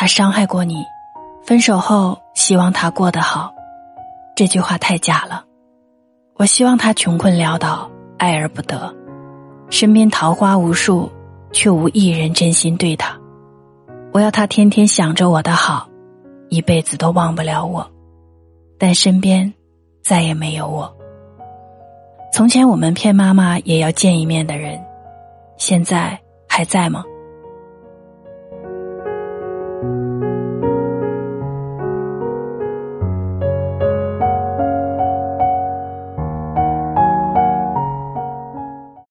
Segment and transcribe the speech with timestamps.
[0.00, 0.86] 他伤害过你
[1.42, 3.52] 分手后希望他过得好
[4.34, 5.44] 这句话太假了。
[6.36, 8.96] 我希望他穷困潦倒爱而不得。
[9.68, 11.12] 身边桃花无数
[11.52, 13.14] 却无一人真心对他。
[14.10, 15.86] 我要他天天想着我的好
[16.48, 17.86] 一辈子都忘不了我。
[18.78, 19.52] 但身边
[20.02, 20.90] 再也没有我。
[22.32, 24.82] 从前我们骗妈妈也要见一面的人
[25.58, 27.04] 现在还在吗？